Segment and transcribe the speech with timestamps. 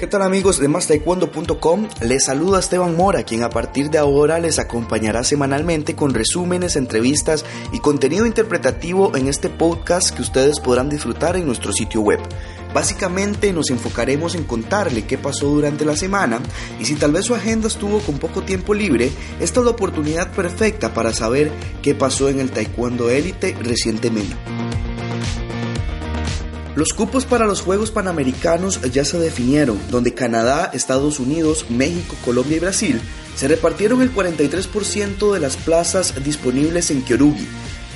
[0.00, 1.86] ¿Qué tal amigos de MásTaekwondo.com?
[2.00, 7.44] Les saluda Esteban Mora, quien a partir de ahora les acompañará semanalmente con resúmenes, entrevistas
[7.70, 12.18] y contenido interpretativo en este podcast que ustedes podrán disfrutar en nuestro sitio web.
[12.72, 16.40] Básicamente nos enfocaremos en contarle qué pasó durante la semana
[16.80, 20.32] y si tal vez su agenda estuvo con poco tiempo libre, esta es la oportunidad
[20.32, 24.34] perfecta para saber qué pasó en el Taekwondo Élite recientemente.
[26.80, 32.56] Los cupos para los Juegos Panamericanos ya se definieron, donde Canadá, Estados Unidos, México, Colombia
[32.56, 33.02] y Brasil
[33.36, 37.46] se repartieron el 43% de las plazas disponibles en Kyorugi.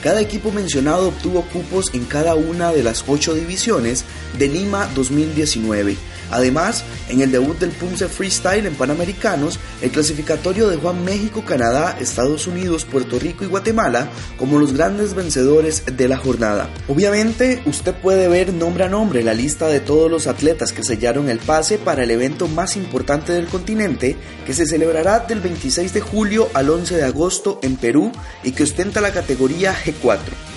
[0.03, 4.05] Cada equipo mencionado obtuvo cupos en cada una de las ocho divisiones
[4.39, 5.97] de Lima 2019
[6.35, 11.97] Además, en el debut del Punce Freestyle en Panamericanos, el clasificatorio dejó a México, Canadá,
[12.01, 16.69] Estados Unidos, Puerto Rico y Guatemala como los grandes vencedores de la jornada.
[16.89, 21.29] Obviamente, usted puede ver nombre a nombre la lista de todos los atletas que sellaron
[21.29, 26.01] el pase para el evento más importante del continente, que se celebrará del 26 de
[26.01, 28.11] julio al 11 de agosto en Perú
[28.43, 30.54] y que ostenta la categoría G4.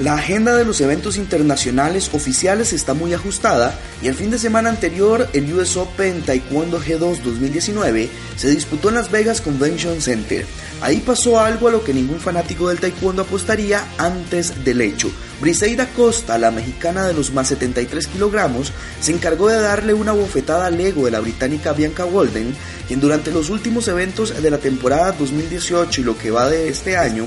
[0.00, 4.70] La agenda de los eventos internacionales oficiales está muy ajustada y el fin de semana
[4.70, 10.46] anterior el US Open Taekwondo G2 2019 se disputó en Las Vegas Convention Center.
[10.80, 15.10] Ahí pasó algo a lo que ningún fanático del taekwondo apostaría antes del hecho.
[15.38, 20.64] Briseida Costa, la mexicana de los más 73 kilogramos, se encargó de darle una bofetada
[20.64, 22.56] al ego de la británica Bianca Walden,
[22.88, 26.96] quien durante los últimos eventos de la temporada 2018 y lo que va de este
[26.96, 27.26] año,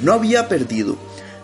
[0.00, 0.96] no había perdido.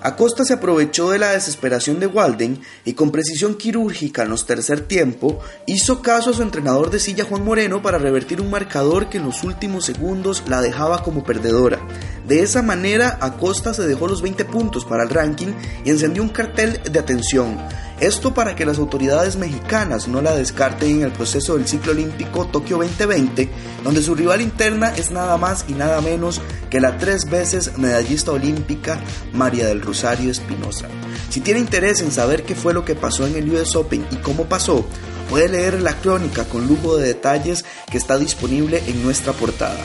[0.05, 4.81] Acosta se aprovechó de la desesperación de Walden y con precisión quirúrgica en los tercer
[4.81, 9.19] tiempo hizo caso a su entrenador de silla Juan Moreno para revertir un marcador que
[9.19, 11.79] en los últimos segundos la dejaba como perdedora.
[12.27, 15.53] De esa manera Acosta se dejó los 20 puntos para el ranking
[15.85, 17.59] y encendió un cartel de atención.
[18.03, 22.49] Esto para que las autoridades mexicanas no la descarten en el proceso del ciclo olímpico
[22.49, 23.49] Tokio 2020,
[23.85, 28.33] donde su rival interna es nada más y nada menos que la tres veces medallista
[28.33, 28.99] olímpica
[29.33, 30.89] María del Rosario Espinosa.
[31.31, 34.17] Si tiene interés en saber qué fue lo que pasó en el US Open y
[34.17, 34.85] cómo pasó,
[35.31, 39.79] puede leer la crónica con lujo de detalles que está disponible en nuestra portada.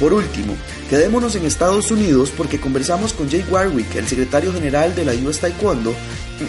[0.00, 0.56] Por último,
[0.88, 5.40] quedémonos en Estados Unidos porque conversamos con Jay Warwick, el secretario general de la US
[5.40, 5.94] Taekwondo,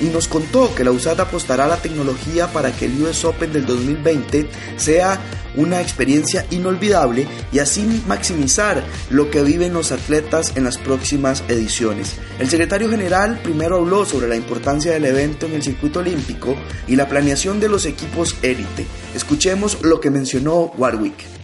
[0.02, 3.52] y nos contó que la USAD apostará a la tecnología para que el US Open
[3.52, 4.48] del 2020
[4.78, 5.20] sea
[5.58, 12.16] una experiencia inolvidable y así maximizar lo que viven los atletas en las próximas ediciones.
[12.40, 16.56] El secretario general primero habló sobre la importancia del evento en el circuito olímpico
[16.88, 18.86] y la planeación de los equipos élite.
[19.14, 21.41] Escuchemos lo que mencionó Warwick.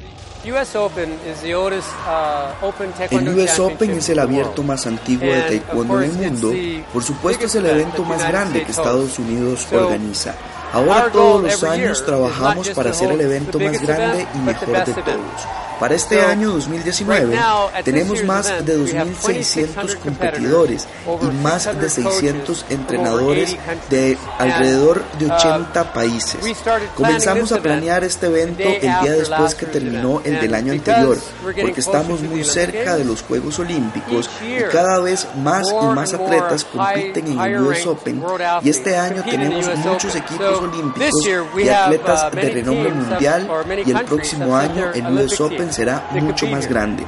[3.11, 6.53] Uh, el US Open es el abierto más antiguo de taekwondo en el mundo.
[6.93, 10.35] Por supuesto es el evento más grande que Estados Unidos organiza.
[10.73, 15.66] Ahora todos los años trabajamos para hacer el evento más grande y mejor de todos.
[15.79, 17.37] Para este año 2019
[17.83, 20.87] tenemos más de 2.600 competidores
[21.21, 23.55] y más de 600 entrenadores
[23.89, 26.39] de alrededor de 80 uh, países.
[26.95, 31.79] Comenzamos a planear este evento el día después que terminó el del año anterior, porque
[31.79, 37.27] estamos muy cerca de los Juegos Olímpicos y cada vez más y más atletas compiten
[37.27, 38.23] en el US Open.
[38.63, 41.11] y este año tenemos muchos equipos olímpicos
[41.57, 43.47] y atletas de renombre mundial
[43.85, 47.03] y el próximo año el US Open será mucho más grande.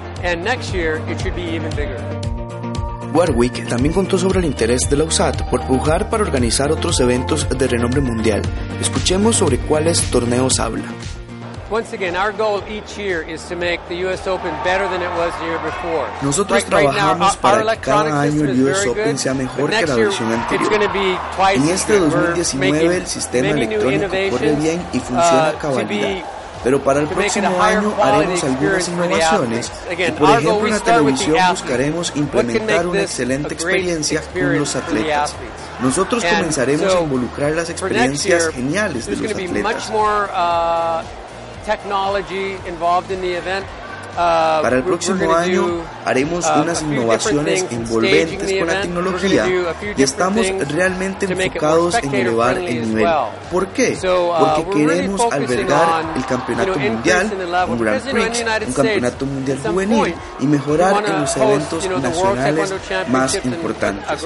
[3.13, 7.47] Warwick también contó sobre el interés de la USAT por pujar para organizar otros eventos
[7.49, 8.41] de renombre mundial.
[8.79, 10.85] Escuchemos sobre cuáles torneos habla.
[16.21, 20.73] Nosotros trabajamos para que cada año el US Open sea mejor que la versión anterior.
[21.53, 26.99] En este 2019 el sistema electrónico corre bien y funciona a uh, cabalidad pero para
[27.01, 33.01] el próximo año haremos algunas innovaciones y por ejemplo en la televisión buscaremos implementar una
[33.01, 35.35] excelente experiencia con los atletas.
[35.81, 39.91] Nosotros comenzaremos a involucrar las experiencias geniales de los atletas.
[44.19, 49.45] Uh, Para el próximo año haremos uh, unas innovaciones envolventes con la tecnología
[49.95, 53.07] y estamos realmente enfocados en elevar el nivel.
[53.50, 53.98] ¿Por qué?
[54.04, 57.31] Uh, Porque queremos albergar el campeonato mundial,
[57.69, 62.74] un Grand Prix, un campeonato mundial juvenil y mejorar en los eventos nacionales
[63.07, 64.22] más importantes.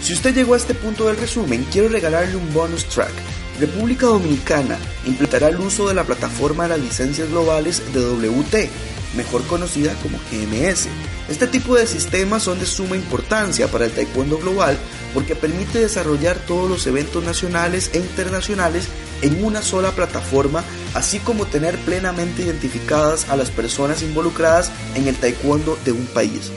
[0.00, 3.10] Si usted llegó a este punto del resumen, quiero regalarle un bonus track
[3.58, 8.70] República Dominicana implementará el uso de la plataforma de las licencias globales de WT,
[9.16, 10.86] mejor conocida como GMS.
[11.28, 14.78] Este tipo de sistemas son de suma importancia para el taekwondo global
[15.12, 18.88] porque permite desarrollar todos los eventos nacionales e internacionales
[19.22, 20.62] en una sola plataforma,
[20.94, 26.52] así como tener plenamente identificadas a las personas involucradas en el taekwondo de un país.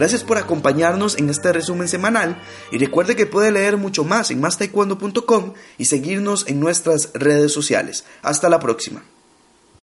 [0.00, 2.40] Gracias por acompañarnos en este resumen semanal
[2.72, 8.06] y recuerde que puede leer mucho más en mastaekwondo.com y seguirnos en nuestras redes sociales.
[8.22, 9.02] Hasta la próxima.